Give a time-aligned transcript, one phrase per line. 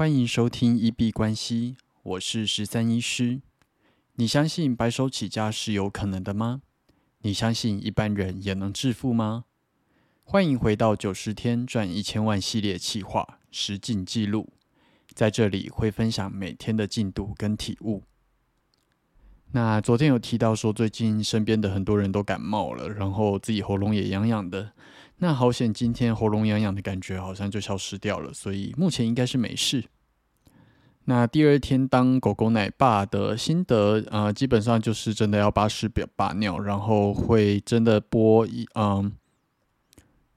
[0.00, 3.42] 欢迎收听一币关系，我是十三医师。
[4.14, 6.62] 你相信白手起家是有可能的吗？
[7.18, 9.44] 你相信一般人也能致富吗？
[10.24, 14.54] 欢迎回到九十天赚一千万系列企划实进记录，
[15.12, 18.04] 在这里会分享每天的进度跟体悟。
[19.52, 24.72] 那昨天有提到说，最近身边的很多人都感冒了，然后自己喉咙也痒痒的。
[25.22, 29.84] 那好险，今天喉咙痒痒的感觉好像就消失掉了，所以目前应该是没事。
[31.04, 39.12] 那第二天当狗狗奶爸的心得，呃，基本上就是真的要把屎表把尿，然后会真的播一，嗯，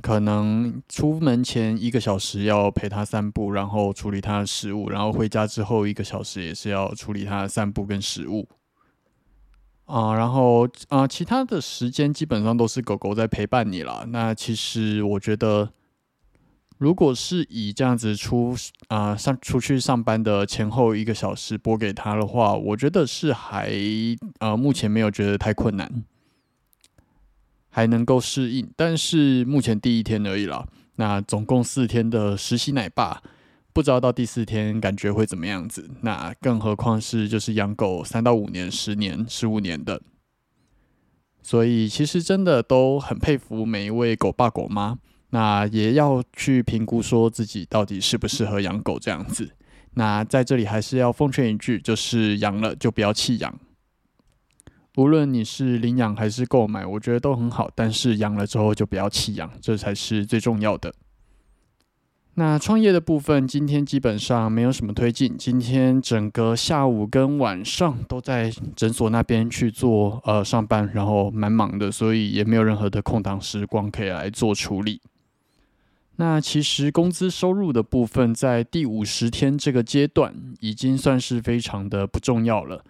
[0.00, 8.48] 可能出门前一个小时要陪他散步，然后处理他的食物，然后回家之后一个小时也是要处理他的散步跟食物。
[9.88, 14.04] 啊，然后啊，其他的时间基本上都是狗狗在陪伴你了。
[14.08, 15.70] 那其实我觉得，
[16.76, 18.54] 如果是以这样子出
[18.88, 23.72] 啊上出去上班的前后一个小时播给他的话，我觉得是还
[24.40, 26.04] 啊目前没有觉得太困难，
[27.70, 28.70] 还能够适应。
[28.76, 33.22] 但是目前第一天而已了，那总共四天的实习奶爸。
[33.72, 40.02] 不知道到第四天感觉会怎么样子，那更何况是就是养狗三到五年、十年、十五年的，
[41.42, 44.98] 所以其实真的都很佩服每一位狗爸狗妈，
[45.30, 49.50] 那也要去评估说自己到底适不适合养狗这样子。
[49.94, 53.58] 那在这里还是要奉劝一句，就是养了就不要弃养，
[54.96, 60.92] 无论你是领养还是购买，我觉得都很好，但是养了之后就不要弃养，这才是最重要的。
[62.38, 65.36] 那创业的部分，今天基本上没有什么推进。
[65.36, 75.00] 今天整个下午跟晚上都在诊所那边去做呃上班，然后蛮忙的，所以也没有任何的空档时光可以来做处理。
[76.14, 82.84] 那其实工资收入的部分，在第五十天这个阶段，已经算是非常的不重要了，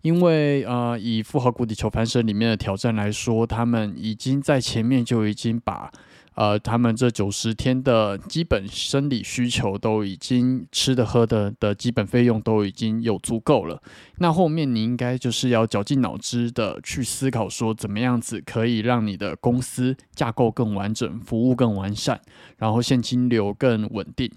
[0.00, 5.92] 因为呃以富豪谷底求翻身里面的挑战来说，他们已经在前面就已经把。
[6.34, 13.80] 呃，他们这九十天的基本生理需求都已经吃的喝的的基本费用都已经有足够了。
[14.18, 22.20] 那后面你应该就是要绞尽脑汁的去思考，说怎么样子可以让你的公司架构更完整，服务更完善，
[22.58, 24.30] 然后现金流更稳定。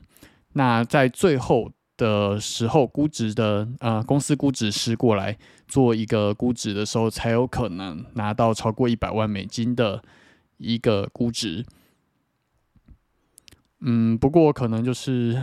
[0.54, 5.36] 那在最后的时候，估值的呃公司估值师过来
[5.68, 10.04] 做一个估值的时候，才有可能拿到超过一百万美金的
[10.58, 11.66] 一个估值。
[13.82, 15.40] 嗯，不过可能就是，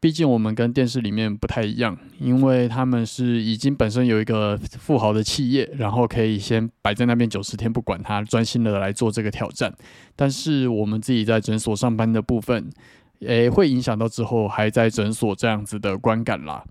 [0.00, 9.72] 毕竟我们跟电视里面不太一样，因为他们是已经本身有一个富豪的企业，然后可以先摆在那边九十天不管它，专心的来做这个挑战。
[10.16, 12.68] 但是我们自己在诊所上班的部分，
[13.20, 16.64] 诶，会影响到之后还在诊所这样子的观感啦。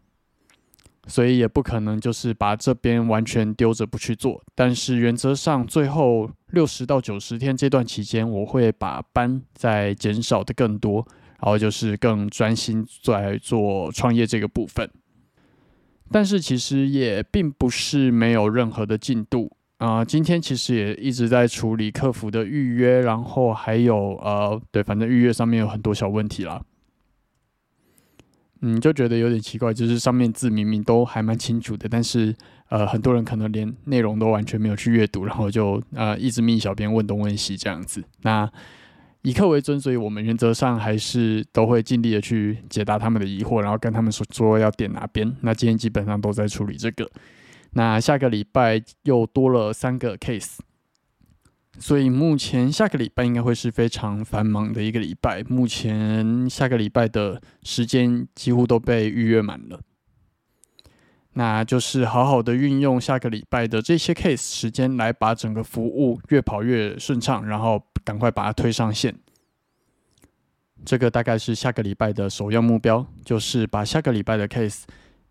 [1.08, 11.06] 所以也不可能就是把这边完全丢着不去做，但是原则上最后六十到九十天这段期间，我会把班再减少的更多，
[11.40, 14.90] 然后就是更专心在做创业这个部分。
[16.12, 26.62] 但是其实也并不是没有任何的进度啊，今天其实也一直在处理客服的预约，然后还有呃，对，反正预约上面有很多小问题啦。
[28.62, 32.36] 嗯，就觉得有点奇怪，就是上面字明明都还蛮清楚的，但是
[32.70, 38.04] 呃，很多人可能连内容都完全没有去阅读，然后就呃一直密小编问东问西这样子。
[38.22, 38.50] 那
[39.22, 45.36] 以客为尊，所以我们原则上还是都会尽力的去解答他们的疑惑，然后跟他们说说要点哪边。
[45.42, 47.10] 那今天基本上都在处理这个。
[47.74, 50.58] 那下个礼拜又多了三个 case。
[51.78, 55.44] 所以目前下个礼拜应该会是非常繁忙的一个礼拜。
[55.44, 59.82] 目前下个礼拜的时间几乎都被预约满了，
[61.34, 69.16] 那就是好好的运用下个礼拜的这些 case 时间来把整个服务越跑越顺畅，然后赶快把它推上线。
[70.86, 74.84] 这个大概是下个礼拜的首要目标，就是把下个礼拜的 case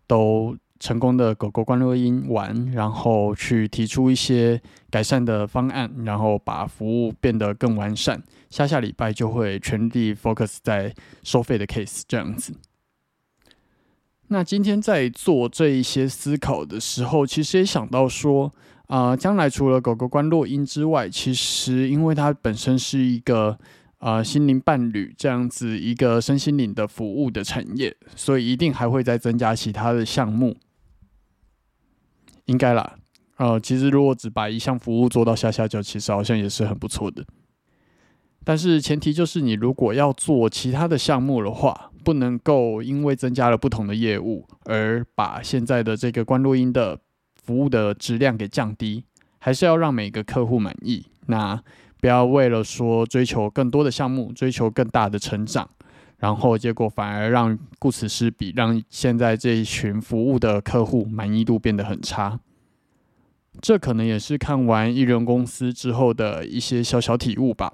[0.07, 0.55] 都。
[0.79, 8.21] 成功的狗狗观落音完，然后去提出一些改善的方案，然后把服务变得更完善。
[8.49, 10.93] 下下礼拜就会全力 focus 在
[11.23, 12.53] 收费的 case 这样子。
[14.27, 18.51] 那今天在做这一些思考的时候，其实也想到说，
[18.87, 23.59] 啊，将来除了狗狗观落音之外，其实因为它本身是一个
[24.05, 30.55] 啊心灵伴侣这样子一个身心灵的服务的产业，所以一定还会再增加其他的项目。
[32.45, 32.99] 应该啦，
[33.37, 37.25] 呃，其实如果只把一项服务做到下下脚，其实好像也是很不错的。
[38.43, 46.99] 但是前提就是你如果要做其他的项目的话，不能够因为增加了不同的业务，而把现在的这个关录音的
[47.33, 49.03] 服务的质量给降低，
[49.39, 51.07] 还是要让每个客户满意。
[51.25, 51.59] 那
[52.05, 55.67] 不要为了说追求更多的项目，追求更大的成长，
[56.19, 62.39] 然后结果反而让顾此失彼，让现在这一群服务的客户满意度变得很差。
[63.59, 67.73] 这可能也是看完艺人公司之后的一些小小体悟吧。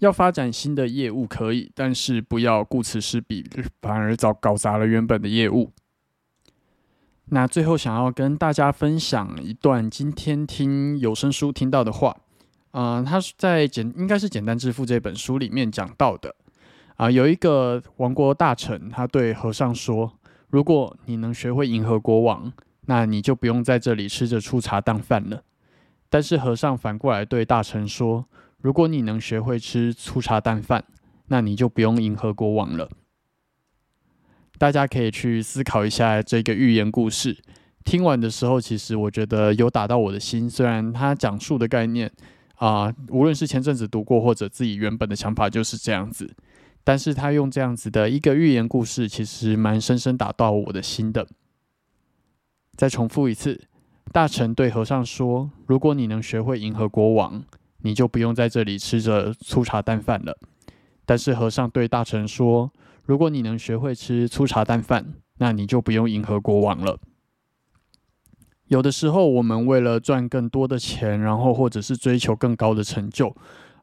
[0.00, 3.48] 要发展新的业务可以，但是不要顾此失彼，
[3.80, 5.70] 反而早搞砸了原本的业务。
[7.26, 12.16] 那最后想要跟大家分享一段今天听有声书听到的话，
[12.80, 16.32] 嗯，他是在简应该是《简单致富》这本书里面讲到的
[16.94, 20.12] 啊，有一个王国大臣，他对和尚说
[20.48, 22.52] ：“如果你能学会迎合国王。”
[22.86, 25.42] 那你就不用在这里吃着粗茶淡饭了。
[26.08, 28.24] 但是和尚反过来对大臣说
[28.62, 30.84] ：“如果你能学会吃粗茶淡饭，
[31.26, 32.88] 那你就不用迎合国王了。”
[34.56, 37.36] 大家可以去思考一下这个寓言故事。
[37.84, 40.48] 听完的时候，其实我觉得有打到我的心。
[40.48, 42.10] 虽然他讲述的概念
[42.58, 46.34] 啊，无论是前阵子读过，或者自己原本的想法就是这样子，
[46.84, 51.26] 但是他用这样子的一个寓言故事，其实蛮深深打到我的心的。
[52.76, 53.60] 再重复一次，
[54.12, 57.44] 大臣对和尚说：“如果你能学会迎合国王，
[57.82, 60.38] 你就不用在这里吃着粗茶淡饭了。”
[61.06, 62.72] 但是和尚对大臣说
[63.06, 66.98] ：“如果你能学会吃粗茶淡饭，那你就不用迎合国王了。”
[68.68, 73.34] 有的时候，我们为了赚更多的钱，然后或者是追求更高的成就，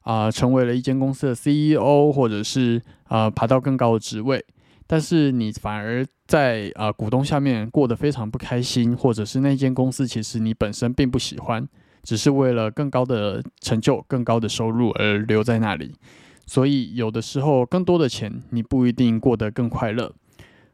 [0.02, 4.44] 啊，成为了一间公司的 CEO，或者是啊，爬到更高的职位。
[4.86, 11.68] 但是你反而在啊股东下面过得非常不开心，或者是那间公司其实你本身并不喜欢，
[12.04, 15.96] 只是为了更高的成就、更高的收入而留在那里。
[16.46, 20.12] 所以有的时候更多的钱你不一定过得更快乐，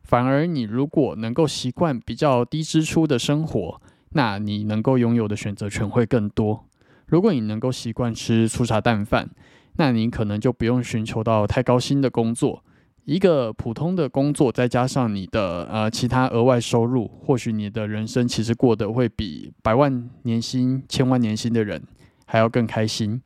[0.02, 3.80] 反而你如果能够习惯比较低支出的生活，
[4.14, 6.66] 那你能够拥有的选择权会更多。
[7.06, 9.30] 如果你能够习惯吃粗茶淡饭，
[9.76, 12.64] 那你可能就不用寻求到太高薪的工作。
[13.04, 21.82] 一个普通的工作，再加上你的呃其他额外收入，或许你的人生其实过得会比百万年薪、千万年薪的人
[22.26, 23.20] 还要更开心。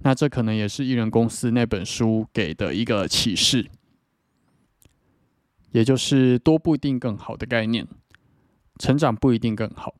[0.00, 3.70] 那这可能也是艺人公司那本书给的一个启示，
[5.70, 7.86] 也就是多不一定更好的概念，
[8.78, 9.94] 成长不一定更好。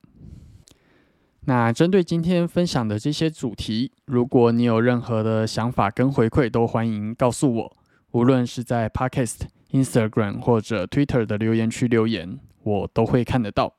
[1.46, 7.76] 那针对今天分享的这些主题，如果你有任何的想法跟回馈，都欢迎告诉我。
[8.12, 13.74] 无论是在 Podcast、Instagram 或者 Twitter 的留言区留言，我都会看得到。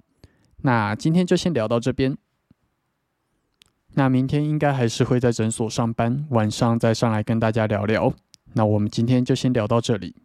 [0.64, 2.18] 那今天就先聊到这边。
[3.94, 8.14] 那明天应该还是会在诊所上班，晚上再上来跟大家聊聊。
[8.54, 10.16] 那我们今天就先聊到这里。